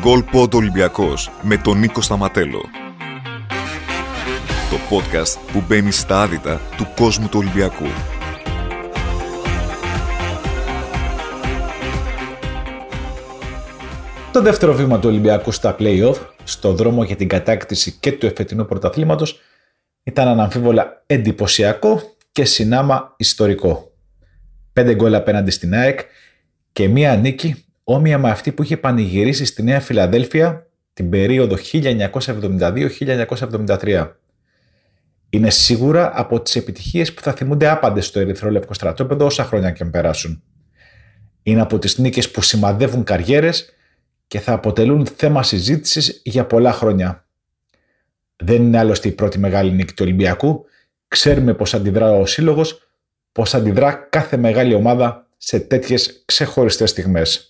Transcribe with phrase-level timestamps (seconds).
[0.00, 2.60] Γκολ Πόντ Ολυμπιακός με τον Νίκο Σταματέλο.
[4.70, 7.84] Το podcast που μπαίνει στα άδυτα του κόσμου του Ολυμπιακού.
[14.32, 18.66] Το δεύτερο βήμα του Ολυμπιακού στα play-off, στο δρόμο για την κατάκτηση και του εφετινού
[18.66, 19.40] πρωταθλήματος,
[20.02, 22.00] ήταν αναμφίβολα εντυπωσιακό
[22.32, 23.92] και συνάμα ιστορικό.
[24.72, 26.00] Πέντε γκολ απέναντι στην ΑΕΚ
[26.72, 34.12] και μία νίκη όμοια με αυτή που είχε πανηγυρίσει στη Νέα Φιλαδέλφια την περίοδο 1972-1973.
[35.30, 39.84] Είναι σίγουρα από τις επιτυχίες που θα θυμούνται άπαντες στο ερυθρόλευκο στρατόπεδο όσα χρόνια και
[39.84, 40.42] περάσουν.
[41.42, 43.74] Είναι από τις νίκες που σημαδεύουν καριέρες
[44.26, 47.26] και θα αποτελούν θέμα συζήτησης για πολλά χρόνια.
[48.36, 50.64] Δεν είναι άλλωστε η πρώτη μεγάλη νίκη του Ολυμπιακού.
[51.08, 52.88] Ξέρουμε πώς αντιδρά ο σύλλογος,
[53.32, 57.47] πώς αντιδρά κάθε μεγάλη ομάδα σε τέτοιες ξεχωριστές στιγμές.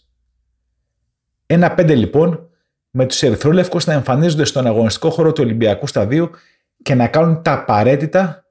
[1.51, 2.51] Ένα πέντε λοιπόν
[2.91, 6.31] με τους ερυθρόλευκους να εμφανίζονται στον αγωνιστικό χώρο του Ολυμπιακού Σταδίου
[6.83, 8.45] και να κάνουν τα απαραίτητα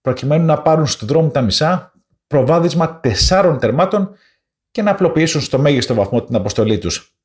[0.00, 1.92] προκειμένου να πάρουν στον δρόμο τα μισά
[2.26, 4.14] προβάδισμα τεσσάρων τερμάτων
[4.70, 7.16] και να απλοποιήσουν στο μέγιστο βαθμό την αποστολή τους.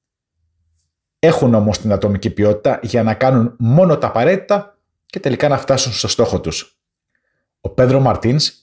[1.19, 5.93] Έχουν όμως την ατομική ποιότητα για να κάνουν μόνο τα απαραίτητα και τελικά να φτάσουν
[5.93, 6.79] στο στόχο τους.
[7.61, 8.53] Ο Πέδρο Μαρτίνς,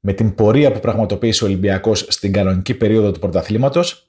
[0.00, 4.08] με την πορεία που πραγματοποίησε ο Ολυμπιακός στην κανονική περίοδο του πρωταθλήματος,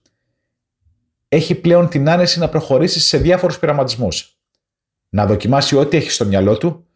[1.35, 4.39] έχει πλέον την άνεση να προχωρήσει σε διάφορους πειραματισμούς.
[5.09, 6.87] Να δοκιμάσει ό,τι έχει στο μυαλό του,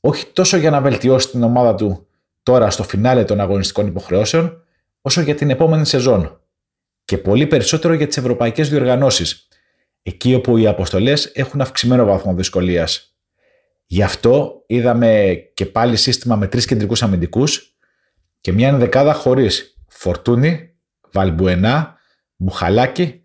[0.00, 2.06] όχι τόσο για να βελτιώσει την ομάδα του
[2.42, 4.64] τώρα στο φινάλε των αγωνιστικών υποχρεώσεων,
[5.00, 6.40] όσο για την επόμενη σεζόν.
[7.04, 9.48] Και πολύ περισσότερο για τις ευρωπαϊκές διοργανώσεις,
[10.02, 13.16] εκεί όπου οι αποστολές έχουν αυξημένο βαθμό δυσκολίας.
[13.86, 17.76] Γι' αυτό είδαμε και πάλι σύστημα με τρεις κεντρικούς αμυντικούς
[18.40, 20.74] και μια ενδεκάδα χωρίς Φορτούνη,
[21.12, 21.96] Βαλμπουενά,
[22.36, 23.21] Μπουχαλάκη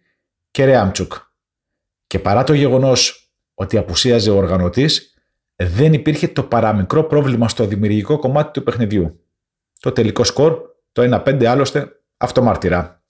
[0.58, 1.14] και Ρεάμτσουκ.
[2.08, 5.14] Και παρά το γεγονός ότι απουσίαζε ο οργανωτής,
[5.56, 9.24] δεν υπήρχε το παραμικρό πρόβλημα στο δημιουργικό κομμάτι του παιχνιδιού.
[9.80, 10.60] Το τελικό σκορ,
[10.92, 13.04] το 1-5 άλλωστε, αυτομάρτυρα.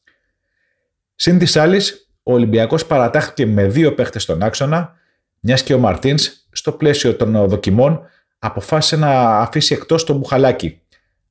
[1.15, 4.95] Συν της άλλης, ο Ολυμπιακός παρατάχθηκε με δύο παίχτες στον άξονα,
[5.39, 8.01] μιας και ο Μαρτίνς, στο πλαίσιο των δοκιμών,
[8.39, 10.81] αποφάσισε να αφήσει εκτός τον Μπουχαλάκι.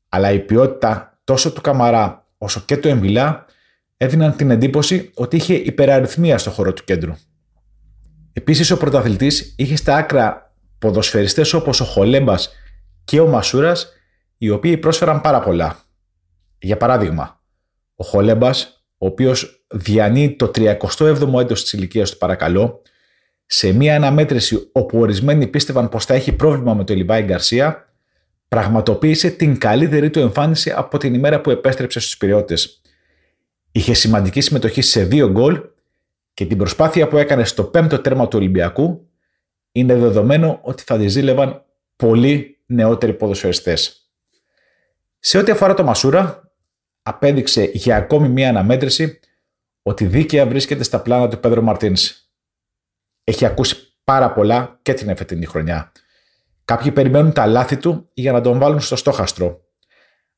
[0.09, 3.47] Αλλά η ποιότητα τόσο του Καμαρά όσο και του Εμβιλά
[3.97, 7.13] έδιναν την εντύπωση ότι είχε υπεραριθμία στο χώρο του κέντρου.
[8.33, 12.53] Επίσης, ο πρωταθλητής είχε στα άκρα ποδοσφαιριστές όπως ο Χολέμπας
[13.05, 13.93] και ο Μασούρας,
[14.39, 15.79] οι οποίοι πρόσφεραν πάρα πολλά.
[16.59, 17.41] Για παράδειγμα,
[17.95, 22.83] ο Χολέμπας, ο οποίος διανύει το 37ο έτος της ηλικίας του, παρακαλώ,
[23.47, 27.93] σε μια αναμέτρηση όπου ορισμένοι πίστευαν πως θα έχει πρόβλημα με το Λιβάη Γκαρσία,
[28.49, 32.55] πραγματοποίησε την καλύτερη του εμφάνιση από την ημέρα που επέστρεψε στους Πυριώτε
[33.77, 35.63] Είχε σημαντική συμμετοχή σε δύο γκολ
[36.35, 39.09] και την προσπάθεια που έκανε στο πέμπτο τέρμα του Ολυμπιακού
[39.73, 41.65] είναι δεδομένο ότι θα τη ζήλευαν
[41.97, 44.11] πολλοί νεότεροι ποδοσφαιριστές.
[45.19, 46.53] Σε ό,τι αφορά το Μασούρα,
[47.03, 49.21] απέδειξε για ακόμη μία αναμέτρηση
[49.83, 52.31] ότι δίκαια βρίσκεται στα πλάνα του Πέδρο Μαρτίνς.
[53.25, 55.93] Έχει ακούσει πάρα πολλά και την εφετινή χρονιά.
[56.65, 59.61] Κάποιοι περιμένουν τα λάθη του για να τον βάλουν στο στόχαστρο.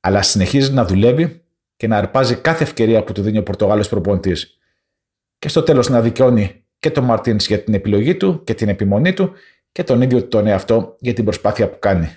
[0.01, 1.43] Αλλά συνεχίζει να δουλεύει
[1.79, 4.59] και να αρπάζει κάθε ευκαιρία που του δίνει ο Πορτογάλος προπονητής.
[5.39, 9.13] Και στο τέλος να δικαιώνει και τον Μαρτίνς για την επιλογή του και την επιμονή
[9.13, 9.33] του
[9.73, 12.17] και τον ίδιο τον εαυτό για την προσπάθεια που κάνει.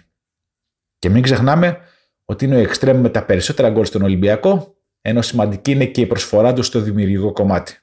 [1.00, 1.78] Και μην ξεχνάμε
[2.26, 6.06] ότι είναι ο Εκστρέμ με τα περισσότερα γκολ στον Ολυμπιακό, ενώ σημαντική είναι και η
[6.06, 7.78] προσφορά του στο δημιουργικό κομμάτι.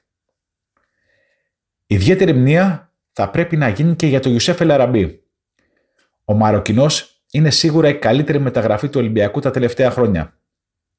[1.85, 5.23] Ιδιαίτερη μνήμα θα πρέπει να γίνει και για τον Ιουσέφ Ελαραμπή.
[6.25, 10.38] Ο Μαροκινός είναι σίγουρα η καλύτερη μεταγραφή του Ολυμπιακού τα τελευταία χρόνια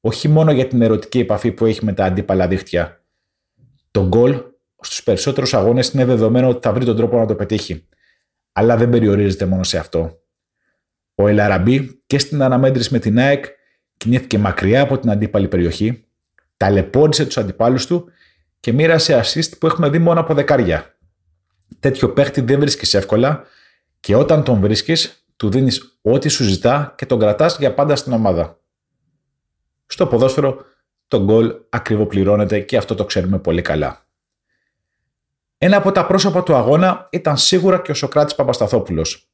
[0.01, 3.03] όχι μόνο για την ερωτική επαφή που έχει με τα αντίπαλα δίχτυα.
[3.91, 4.41] Το γκολ
[4.81, 7.87] στους περισσότερους αγώνες είναι δεδομένο ότι θα βρει τον τρόπο να το πετύχει.
[8.51, 10.19] Αλλά δεν περιορίζεται μόνο σε αυτό.
[11.15, 13.45] Ο Ελαραμπή και στην αναμέτρηση με την ΑΕΚ
[13.97, 16.05] κινήθηκε μακριά από την αντίπαλη περιοχή,
[16.57, 18.09] ταλαιπώρησε τους αντιπάλους του
[18.59, 20.97] και μοίρασε assist που έχουμε δει μόνο από δεκάρια.
[21.79, 23.43] Τέτοιο παίχτη δεν βρίσκεις εύκολα
[23.99, 28.13] και όταν τον βρίσκεις, του δίνεις ό,τι σου ζητά και τον κρατάς για πάντα στην
[28.13, 28.60] ομάδα.
[29.91, 30.65] Στο ποδόσφαιρο
[31.07, 34.05] το γκολ ακριβοπληρώνεται και αυτό το ξέρουμε πολύ καλά.
[35.57, 39.31] Ένα από τα πρόσωπα του αγώνα ήταν σίγουρα και ο Σοκράτης Παπασταθόπουλος.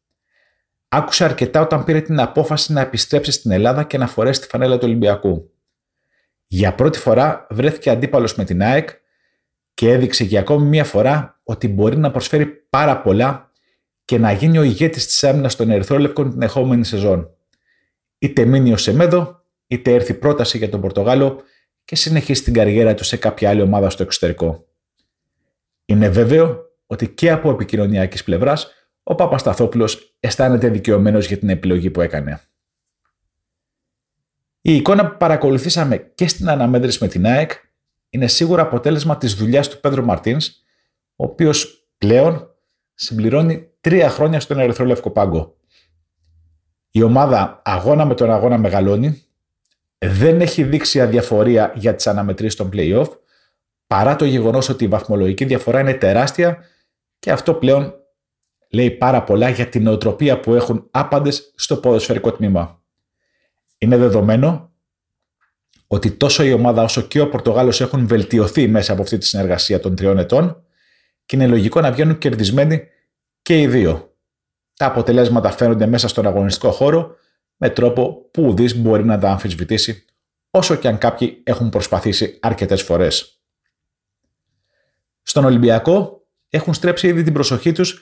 [0.87, 4.77] Άκουσε αρκετά όταν πήρε την απόφαση να επιστρέψει στην Ελλάδα και να φορέσει τη φανέλα
[4.77, 5.51] του Ολυμπιακού.
[6.47, 8.89] Για πρώτη φορά βρέθηκε αντίπαλος με την ΑΕΚ
[9.73, 13.51] και έδειξε για ακόμη μία φορά ότι μπορεί να προσφέρει πάρα πολλά
[14.05, 17.29] και να γίνει ο ηγέτης της άμυνας των Ερυθρόλευκων την ερχόμενη σεζόν.
[18.17, 21.41] Είτε μείνει ο Σεμέδο, είτε έρθει πρόταση για τον Πορτογάλο
[21.85, 24.67] και συνεχίσει την καριέρα του σε κάποια άλλη ομάδα στο εξωτερικό.
[25.85, 28.71] Είναι βέβαιο ότι και από επικοινωνιακής πλευράς
[29.03, 32.41] ο Παπασταθόπουλος αισθάνεται δικαιωμένος για την επιλογή που έκανε.
[34.61, 37.51] Η εικόνα που παρακολουθήσαμε και στην αναμέτρηση με την ΑΕΚ
[38.09, 40.47] είναι σίγουρα αποτέλεσμα της δουλειάς του Πέντρο Μαρτίνς,
[41.15, 42.55] ο οποίος πλέον
[42.93, 45.55] συμπληρώνει τρία χρόνια στον Ερυθρόλευκο Πάγκο.
[46.91, 49.26] Η ομάδα αγώνα με τον αγώνα μεγαλώνει,
[49.97, 53.07] δεν έχει δείξει αδιαφορία για τις αναμετρήσεις των play-off,
[53.87, 56.57] παρά το γεγονός ότι η βαθμολογική διαφορά είναι τεράστια
[57.19, 57.93] και αυτό πλέον
[58.69, 62.81] λέει πάρα πολλά για την νοοτροπία που έχουν άπαντες στο ποδοσφαιρικό τμήμα.
[63.77, 64.71] Είναι δεδομένο
[65.87, 69.79] ότι τόσο η ομάδα όσο και ο Πορτογάλος έχουν βελτιωθεί μέσα από αυτή τη συνεργασία
[69.79, 70.63] των τριών ετών
[71.25, 72.87] και είναι λογικό να βγαίνουν κερδισμένοι
[73.41, 74.15] και οι δύο.
[74.73, 77.15] Τα αποτελέσματα φαίνονται μέσα στον αγωνιστικό χώρο
[77.57, 80.05] με τρόπο που ουδής μπορεί να τα αμφισβητήσει
[80.49, 83.41] όσο και αν κάποιοι έχουν προσπαθήσει αρκετές φορές.
[85.21, 88.01] Στον Ολυμπιακό έχουν στρέψει ήδη την προσοχή τους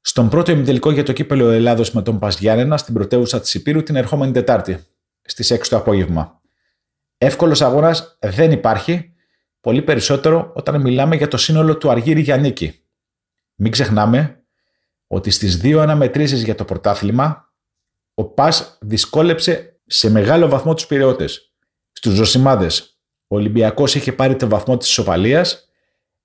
[0.00, 2.38] στον πρώτο ημιτελικό για το κύπελο Ελλάδος με τον Πας
[2.74, 4.86] στην πρωτεύουσα της Υπήρου την ερχόμενη Τετάρτη,
[5.22, 6.40] στις 6 το απόγευμα.
[7.18, 9.14] Εύκολος αγώνας δεν υπάρχει,
[9.60, 12.82] πολύ περισσότερο όταν μιλάμε για το σύνολο του Αργύρι Γιαννίκη.
[13.54, 14.42] Μην ξεχνάμε
[15.06, 17.47] ότι στις δύο αναμετρήσεις για το πρωτάθλημα,
[18.18, 21.52] ο Πας δυσκόλεψε σε μεγάλο βαθμό τους πυρεώτες.
[21.92, 25.68] Στους Ζωσιμάδες, ο Ολυμπιακός είχε πάρει το βαθμό της ισοπαλίας,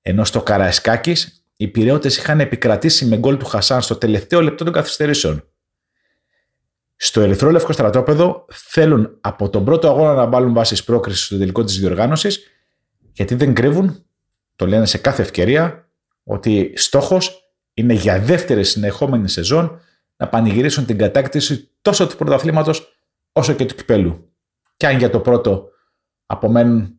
[0.01, 4.73] ενώ στο Καραϊσκάκης οι πυρεώτε είχαν επικρατήσει με γκολ του Χασάν στο τελευταίο λεπτό των
[4.73, 5.47] καθυστερήσεων.
[6.95, 11.79] Στο ερυθρόλευκο στρατόπεδο θέλουν από τον πρώτο αγώνα να βάλουν βάσεις πρόκρισης στο τελικό της
[11.79, 12.47] διοργάνωσης,
[13.11, 14.05] γιατί δεν κρύβουν,
[14.55, 15.89] το λένε σε κάθε ευκαιρία,
[16.23, 19.81] ότι στόχος είναι για δεύτερη συνεχόμενη σεζόν
[20.17, 22.97] να πανηγυρίσουν την κατάκτηση τόσο του πρωταθλήματος
[23.31, 24.33] όσο και του κυπέλου.
[24.77, 25.69] Και αν για το πρώτο
[26.25, 26.97] απομένουν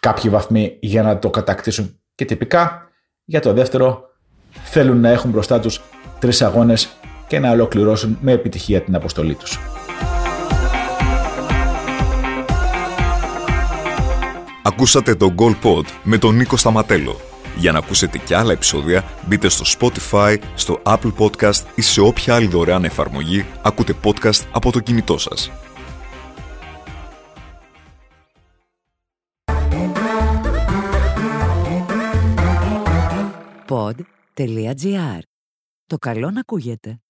[0.00, 2.88] κάποιοι βαθμοί για να το κατακτήσουν και τυπικά,
[3.24, 4.04] για το δεύτερο,
[4.50, 5.80] θέλουν να έχουν μπροστά τους
[6.18, 6.88] τρεις αγώνες
[7.26, 9.58] και να ολοκληρώσουν με επιτυχία την αποστολή τους.
[14.62, 17.20] Ακούσατε το Goal Pod με τον Νίκο Σταματέλο.
[17.56, 22.34] Για να ακούσετε και άλλα επεισόδια, μπείτε στο Spotify, στο Apple Podcast ή σε όποια
[22.34, 25.50] άλλη δωρεάν εφαρμογή ακούτε podcast από το κινητό σας.
[33.68, 35.20] pod.gr.
[35.86, 37.00] Το καλό να ακούγεται.